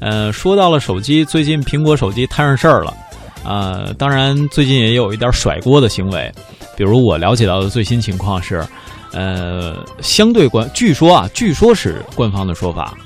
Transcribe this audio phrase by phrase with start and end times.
[0.00, 2.94] 呃，说到了手机，最近苹果手机摊上事儿了，
[3.44, 6.32] 呃，当然最近也有一点甩锅的行为，
[6.76, 8.66] 比如我了解到的最新情况是，
[9.12, 12.96] 呃，相对官，据说啊，据说是官方的说法，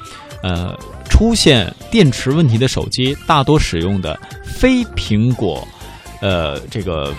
[0.43, 0.75] 呃，
[1.11, 5.67] 出现电池问题的手机大多使用的非苹果，
[6.21, 7.13] 呃，这个。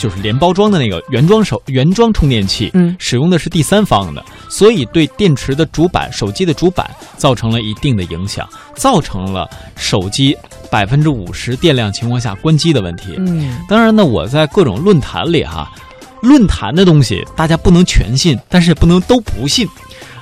[0.00, 9.46] 就是连包装的那个原装手原装充电器，嗯，使用的是第三方的，所以对电池的主板、手机的主板造成了一定的影响，造成了
[9.76, 10.34] 手机
[10.70, 13.14] 百分之五十电量情况下关机的问题。
[13.18, 15.70] 嗯，当然呢，我在各种论坛里哈，
[16.22, 19.68] 论坛的东西大家不能全信，但是也不能都不信。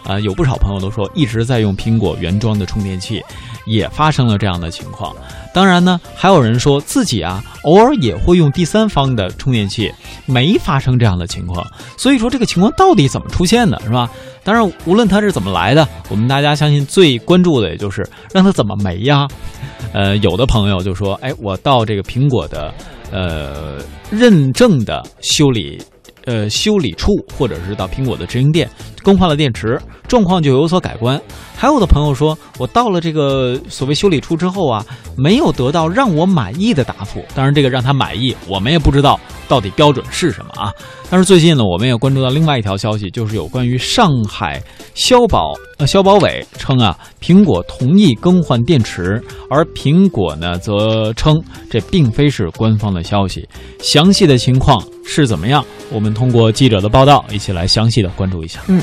[0.04, 3.23] 啊，有不少朋友都说一直在用苹果原装的充电器，
[3.66, 5.15] 也发生了这样的情况。
[5.58, 9.92] 当然呢，还有人说自己啊，偶尔也会用第三方的充电器，
[10.24, 11.66] 没发生这样的情况。
[11.96, 14.08] 所以说这个情况到底怎么出现的，是吧？
[14.44, 19.26] 当然，无论它是怎么来的，我们大家相信最关注的也就是让它怎么没呀。
[19.92, 22.72] 呃，有的朋友就说，哎，我到这个苹果的
[23.10, 23.78] 呃
[24.12, 25.82] 认证的修理。
[26.29, 28.68] 呃，修理处或者是到苹果的直营店
[29.02, 31.18] 更换了电池，状况就有所改观。
[31.57, 34.84] 还有的朋友说，我到了这个所谓修理处之后啊，
[35.16, 37.24] 没有得到让我满意的答复。
[37.34, 39.18] 当然，这个让他满意，我们也不知道
[39.49, 40.73] 到底标准是什么啊。
[41.10, 44.63] 但是最近呢，我们也关注到另外一条消息，就是有关于上海
[44.95, 51.40] 消保呃消保委称啊，苹果同意更换电池，而苹果呢则称
[51.71, 53.49] 这并非是官方的消息。
[53.80, 55.65] 详细的情况是怎么样？
[55.90, 58.60] 我们通过记者的报道，一起来详细的关注一下。
[58.68, 58.83] 嗯。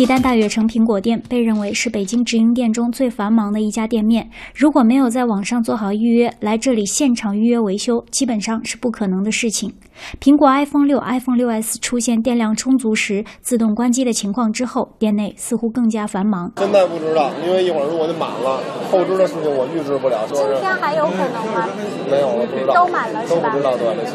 [0.00, 4.26] 西单大悦城苹果店被认为是北京直营店中最繁忙的一家店面。
[4.54, 9.70] 如果没有在网上做好预约，来这里现场预约维修，基本上是不可能的事情。
[10.18, 16.50] 苹果 iPhone 六、iPhone 六 S 出现电量充足时自动关机的情况之后，店内似乎更加繁忙。
[16.56, 18.58] 现在不知道，因为一会儿如果就满了，
[18.90, 20.26] 后知的事情我预知不了。
[20.32, 21.68] 今天还有可能吗？
[22.10, 22.72] 没有，我不知道。
[22.72, 23.50] 都满了是吧？
[23.50, 24.14] 都不知道对这情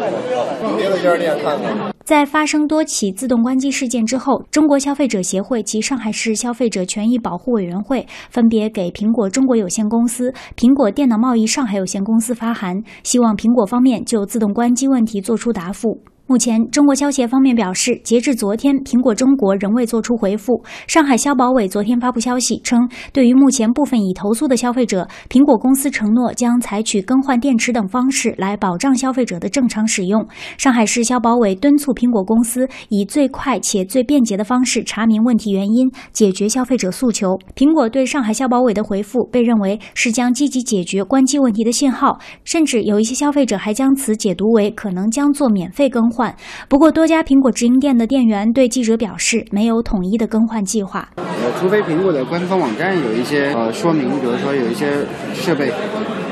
[0.64, 0.76] 况。
[0.78, 1.94] 别的家店看看。
[2.04, 16.00] 在发生多起自动关机事件之后，中国消费者协会及及上海市消费者权益保护委员会分别给苹果中国有限公司、苹果电脑贸易上海有限公司发函，希望苹果方面就自动关机问题作出答复。
[16.28, 20.60] 目前，中国消协方面表示，截至昨天，苹果中国仍未作出回复。
[20.88, 30.26] 上海消保委昨天发布消息称，对于目前部分已投诉的消费者，苹果公司承诺将采取更换电池等方式来保障消费者的正常使用。
[30.58, 37.38] 上海市消保委敦促苹果公司以最快且最便捷的方式查明问题原因，解决消费者诉求。
[37.56, 46.10] 苹果对上海消保委的回复被认为是将积极解决关机问题的信号，甚至有一些消费者还将此解读为可能将做免费更。
[46.15, 46.34] 换，换
[46.70, 51.10] 不过多家苹果直营店的店员对记者表示，没有统一的更换计划。
[51.18, 51.24] 呃，
[51.60, 55.72] 除非苹果的官方网站有一些呃说明，比如说有一些设备，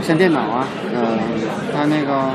[0.02, 1.20] 像电脑啊，呃，
[1.74, 2.32] 它那个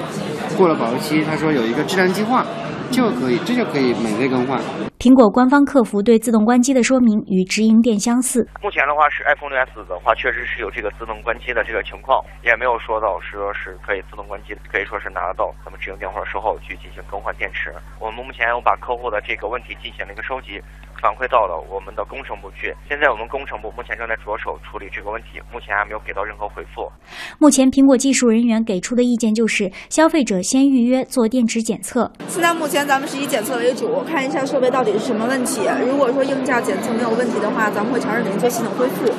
[0.57, 2.45] 过了保修期，他说有一个质量计划。
[2.91, 4.59] 就可以，这就可以免费更换。
[4.99, 8.43] 苹果官方客服对自动关机的说明与直营店相似。
[8.61, 17.71] 目前的话是 iPhone 六 S 的话，确实是有这个自动关机的这个情况，也没有说到说是可以自动关机，可以说是拿得到咱们直营店或者售后去进行更换电池。
[18.03, 20.59] 我们目前我把客户的这个问题进行了一个收集。
[20.99, 26.91] 反馈到了我们的工程部去，现在我们工程部目前正在着手处理这个问题，目前还没有给到任何回复。
[27.39, 32.11] 目前苹果技术人员给出的意见就是，消费者先预约做电池检测。
[32.27, 35.63] 现在目前咱们是以检测为主，看一下设备到底是什么问题。
[35.87, 39.11] 如果说硬件检测没有问题的话，咱们会尝试给您做系统恢复。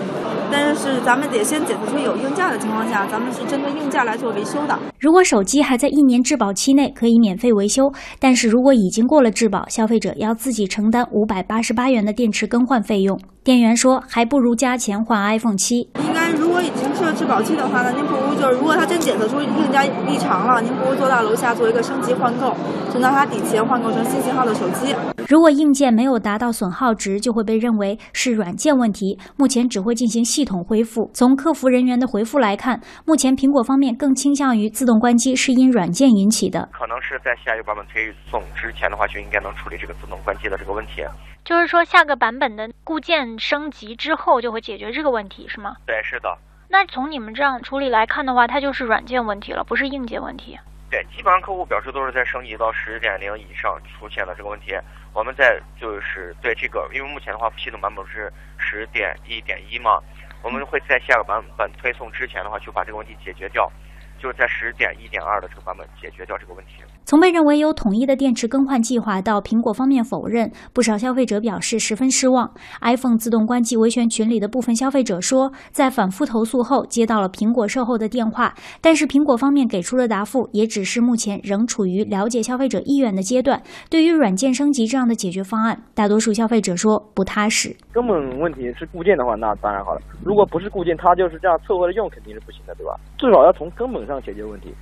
[0.52, 4.78] 但是咱们得先检测出有硬件的情况下，咱们是针对硬件来做维修的。
[5.00, 7.84] 如果手机还在一年质保期内，可以免费维修；
[8.19, 13.19] 但是如果已经过了质保，消费者要自己承担五百八十八元的电池更换费用。
[13.44, 15.88] 店员说，还不如加钱换 iPhone 七。
[16.03, 22.53] 应该如果已经过了质保期的话呢，您不如就是如果他真检测出硬件异常了，您不如坐到楼下做一个升级换购，
[22.94, 24.95] 等到他抵钱换购成新型号的手机。
[25.28, 29.18] 如果硬件没有达到损耗值，就会被认为是软件问题。
[29.38, 31.09] 目前只会进行系统恢复。
[31.13, 36.68] 从客服人员的回复来看，目前苹果方面更倾向于自动关机是因软件引起的。
[37.19, 41.06] 是在下一个版本推送之前的话，就应该能处理这个自动关机的这个问题。
[41.44, 45.75] 就是说，下个版本的固件升级之后，就会解决这个问题，是吗？
[45.86, 46.38] 对，是的。
[46.69, 50.57] 那从你们这样处理来看的话，它就是软件问题了，不是硬件问题。
[50.89, 54.74] 对，基本上客户表示都是在升级到十点零以上出现了这个问题。
[55.13, 60.00] 我们在就是对这个，因为目前的话系统版本是十点一点一嘛，
[60.42, 63.72] 我们会在下个版本推送之前的话，就把这个问题解决掉。
[64.21, 66.74] 就是在十点一点二的这个版本解决掉这个问题。
[67.06, 72.51] 从被认为有统一的电池更换计划到苹果方面否认，不少消费者表示十分失望。
[72.81, 83.60] iPhone 自动关机维权群里的部分消费者说，在反复投诉后接到了苹果售后的电话，但是苹果方面给出的答复也只是目前仍处于了解消费者意愿的阶段。
[83.89, 87.75] 对于软件升级这样的解决方案，大多数消费者说不踏实。
[87.92, 92.94] 根本问题是固件的话，那当然好了；如果不是固件，它就是这样凑合着用，肯定是不行的，对吧？
[93.18, 94.73] 至少要从根本上解决问题。